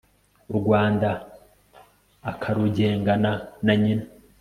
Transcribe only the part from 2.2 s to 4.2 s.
akarugengana na nyina